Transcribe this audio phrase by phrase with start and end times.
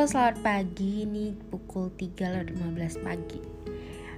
[0.00, 3.36] Halo selamat pagi, ini pukul 3.15 pagi.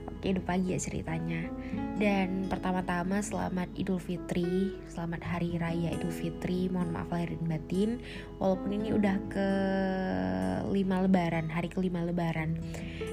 [0.07, 1.51] Oke udah pagi ya ceritanya.
[1.98, 4.79] Dan pertama-tama selamat Idul Fitri.
[4.87, 6.71] Selamat Hari Raya Idul Fitri.
[6.71, 7.91] Mohon maaf lahir dan batin.
[8.39, 9.48] Walaupun ini udah ke
[10.71, 12.62] lima lebaran Hari kelima lebaran.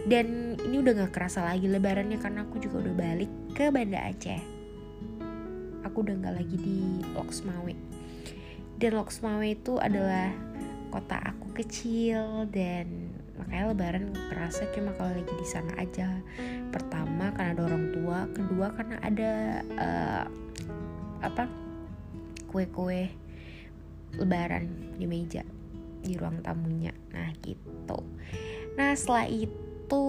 [0.06, 4.42] Dan ini udah gak kerasa lagi lebarannya Karena aku juga udah balik ke Banda Aceh.
[5.90, 7.74] Aku udah gak lagi di Loksmawe.
[8.78, 10.49] Dan Loksmawe itu adalah
[11.60, 16.08] kecil dan makanya lebaran kerasa cuma kalau lagi di sana aja.
[16.72, 19.32] Pertama karena ada orang tua kedua karena ada
[19.76, 20.26] uh,
[21.20, 21.52] apa
[22.48, 23.12] kue-kue
[24.16, 25.44] lebaran di meja
[26.00, 26.96] di ruang tamunya.
[27.12, 28.00] Nah gitu.
[28.80, 30.04] Nah setelah itu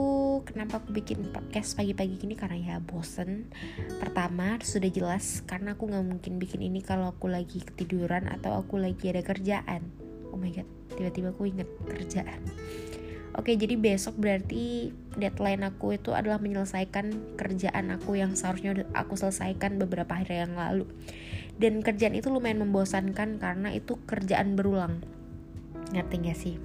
[0.47, 2.39] kenapa aku bikin podcast pagi-pagi gini?
[2.39, 3.51] Karena ya bosen.
[3.99, 8.79] Pertama sudah jelas karena aku nggak mungkin bikin ini kalau aku lagi ketiduran atau aku
[8.79, 10.00] lagi ada kerjaan
[10.31, 12.43] oh my god tiba-tiba aku inget kerjaan
[13.31, 19.79] Oke, jadi besok berarti deadline aku itu adalah menyelesaikan kerjaan aku yang seharusnya aku selesaikan
[19.79, 20.91] beberapa hari yang lalu.
[21.55, 24.99] Dan kerjaan itu lumayan membosankan karena itu kerjaan berulang.
[25.95, 26.57] Ngerti gak sih?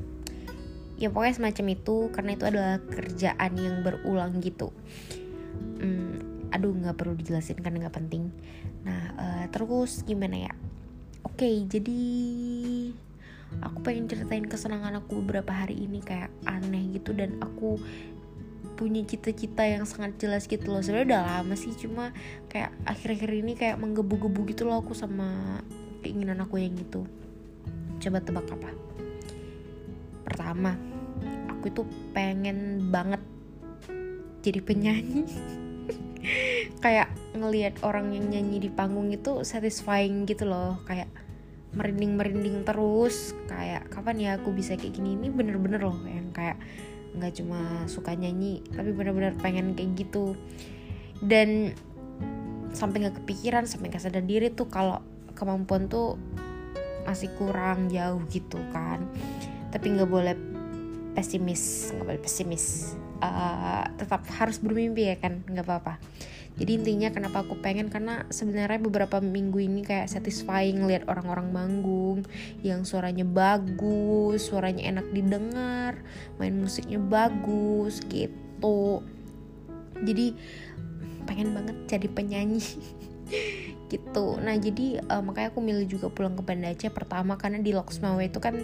[0.98, 4.74] Ya pokoknya semacam itu karena itu adalah kerjaan yang berulang gitu.
[5.78, 8.34] Hmm, aduh nggak perlu dijelasin karena nggak penting.
[8.88, 10.54] Nah uh, terus gimana ya?
[11.28, 12.00] Oke, jadi
[13.62, 17.80] aku pengen ceritain kesenangan aku beberapa hari ini kayak aneh gitu dan aku
[18.76, 20.84] punya cita-cita yang sangat jelas gitu loh.
[20.84, 22.12] Sebenarnya udah lama sih cuma
[22.52, 25.60] kayak akhir-akhir ini kayak menggebu-gebu gitu loh aku sama
[26.04, 27.08] keinginan aku yang gitu
[28.04, 28.72] coba tebak apa?
[30.28, 30.76] Pertama
[31.50, 33.22] aku itu pengen banget
[34.44, 35.26] jadi penyanyi.
[36.84, 41.10] Kayak ngelihat orang yang nyanyi di panggung itu satisfying gitu loh kayak
[41.76, 45.20] merinding-merinding terus kayak kapan ya aku bisa kayak gini?
[45.20, 46.60] Ini bener-bener loh yang kayak
[47.16, 50.40] nggak cuma suka nyanyi tapi bener-bener pengen kayak gitu.
[51.20, 51.76] Dan
[52.76, 55.00] sampai nggak kepikiran sampai nggak sadar diri tuh kalau
[55.36, 56.20] kemampuan tuh
[57.04, 59.04] masih kurang jauh gitu kan.
[59.70, 60.36] Tapi nggak boleh
[61.16, 62.96] pesimis nggak boleh pesimis.
[63.16, 66.04] Uh, tetap harus bermimpi ya kan nggak apa-apa
[66.56, 72.20] jadi intinya kenapa aku pengen karena sebenarnya beberapa minggu ini kayak satisfying lihat orang-orang manggung
[72.64, 76.00] yang suaranya bagus suaranya enak didengar
[76.40, 79.04] main musiknya bagus gitu.
[80.00, 80.36] Jadi
[81.28, 82.64] pengen banget jadi penyanyi
[83.92, 84.40] gitu.
[84.40, 88.24] Nah jadi uh, makanya aku milih juga pulang ke Banda Aceh pertama karena di Loksmawe
[88.24, 88.56] itu kan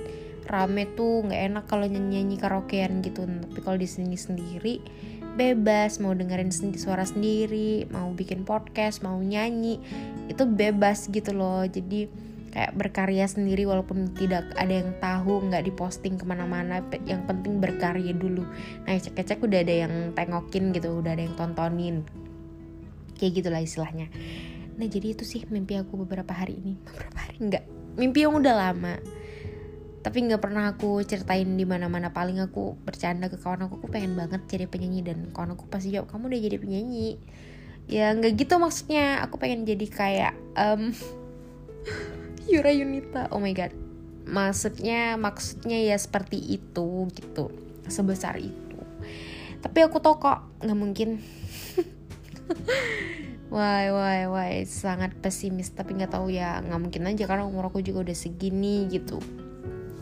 [0.48, 3.28] rame tuh nggak enak kalau nyanyi nyanyi karaokean gitu.
[3.28, 4.80] Tapi kalau di sini sendiri
[5.36, 9.80] bebas mau dengerin sendi suara sendiri mau bikin podcast mau nyanyi
[10.28, 11.64] itu bebas gitu loh.
[11.68, 12.08] Jadi
[12.52, 18.12] kayak berkarya sendiri walaupun tidak ada yang tahu nggak diposting ke mana-mana yang penting berkarya
[18.12, 18.44] dulu.
[18.84, 22.04] Nah cek-cek udah ada yang tengokin gitu udah ada yang tontonin.
[23.16, 24.12] Kayak gitulah istilahnya.
[24.76, 26.74] Nah jadi itu sih mimpi aku beberapa hari ini.
[26.88, 27.36] Beberapa hari?
[27.40, 27.64] Nggak.
[27.92, 28.96] Mimpi yang udah lama
[30.02, 32.10] tapi nggak pernah aku ceritain di mana-mana.
[32.10, 35.06] Paling aku bercanda ke kawan aku aku pengen banget jadi penyanyi.
[35.06, 37.22] Dan kawan aku pasti jawab kamu udah jadi penyanyi.
[37.86, 39.22] Ya nggak gitu maksudnya.
[39.22, 40.90] Aku pengen jadi kayak um,
[42.52, 43.30] Yura Yunita.
[43.30, 43.70] Oh my god.
[44.26, 47.54] Maksudnya maksudnya ya seperti itu gitu.
[47.86, 48.82] Sebesar itu.
[49.62, 51.22] Tapi aku tau kok nggak mungkin.
[53.52, 56.64] Why, why, why, sangat pesimis tapi nggak tahu ya.
[56.64, 59.20] Nggak mungkin aja karena umur aku juga udah segini gitu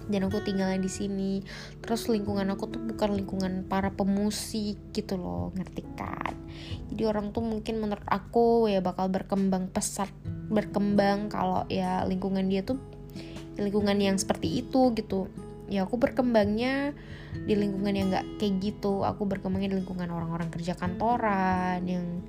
[0.09, 1.46] dan aku tinggalnya di sini.
[1.80, 6.34] Terus lingkungan aku tuh bukan lingkungan para pemusik gitu loh ngerti kan?
[6.90, 10.09] Jadi orang tuh mungkin menurut aku ya bakal berkembang pesat
[10.50, 12.81] berkembang kalau ya lingkungan dia tuh
[13.56, 15.30] lingkungan yang seperti itu gitu.
[15.69, 16.98] Ya aku berkembangnya
[17.46, 19.06] di lingkungan yang nggak kayak gitu.
[19.06, 22.25] Aku berkembangnya di lingkungan orang-orang kerja kantoran yang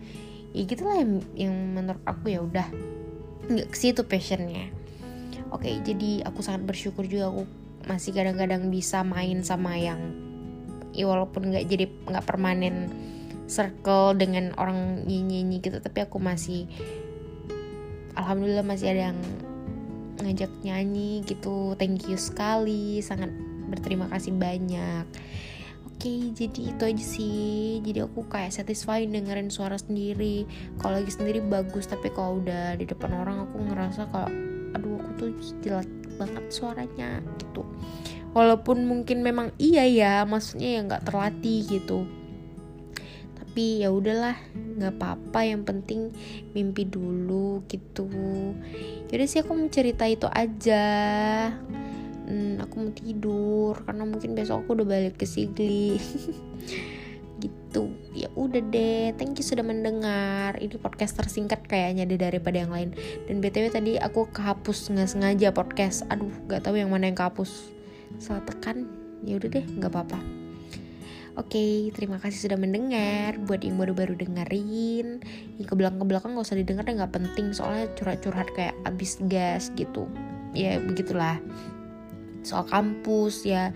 [0.52, 2.68] ya gitulah yang, yang menurut aku ya udah.
[3.48, 4.68] Nggak ke situ passionnya.
[5.50, 7.42] Oke jadi aku sangat bersyukur juga aku
[7.88, 10.00] masih kadang-kadang bisa main sama yang
[10.90, 12.90] ya walaupun nggak jadi nggak permanen
[13.46, 16.70] circle dengan orang nyanyi-nyanyi gitu tapi aku masih
[18.14, 19.18] alhamdulillah masih ada yang
[20.20, 21.74] ngajak nyanyi gitu.
[21.80, 23.32] Thank you sekali sangat
[23.72, 25.04] berterima kasih banyak.
[25.88, 27.80] Oke jadi itu aja sih.
[27.84, 30.44] Jadi aku kayak satisfied dengerin suara sendiri.
[30.80, 34.28] Kalau lagi sendiri bagus tapi kalau udah di depan orang aku ngerasa kalau
[34.76, 35.30] aduh aku tuh
[35.64, 37.64] jelas banget suaranya gitu
[38.30, 42.06] walaupun mungkin memang iya ya maksudnya ya nggak terlatih gitu.
[43.34, 46.14] Tapi ya udahlah nggak apa-apa yang penting
[46.54, 48.06] mimpi dulu gitu.
[49.10, 50.86] Jadi sih aku mau cerita itu aja.
[52.30, 55.98] Hmm, aku mau tidur karena mungkin besok aku udah balik ke Sigli.
[57.40, 59.16] Gitu ya udah deh.
[59.16, 60.60] Thank you sudah mendengar.
[60.60, 62.92] Ini podcast tersingkat kayaknya deh daripada yang lain.
[63.26, 66.04] Dan btw tadi aku kehapus nggak sengaja podcast.
[66.12, 67.79] Aduh nggak tahu yang mana yang kehapus
[68.18, 68.88] salah tekan
[69.24, 70.40] ya udah deh nggak apa-apa.
[71.38, 73.38] Oke, okay, terima kasih sudah mendengar.
[73.46, 75.22] Buat yang baru-baru dengerin,
[75.56, 77.54] yang ke belakang ke belakang gak usah didengar deh nggak penting.
[77.54, 80.10] Soalnya curhat-curhat kayak abis gas gitu.
[80.58, 81.38] Ya begitulah.
[82.42, 83.70] Soal kampus ya.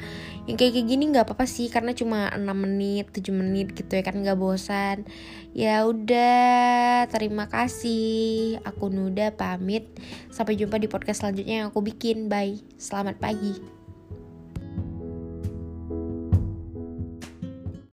[0.50, 4.02] Yang kayak kayak gini nggak apa-apa sih karena cuma 6 menit 7 menit gitu ya
[4.02, 5.06] kan nggak bosan.
[5.54, 8.58] Ya udah terima kasih.
[8.66, 9.86] Aku Nuda pamit.
[10.34, 12.26] Sampai jumpa di podcast selanjutnya yang aku bikin.
[12.26, 12.60] Bye.
[12.82, 13.83] Selamat pagi